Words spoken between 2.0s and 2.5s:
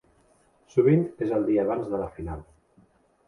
la final.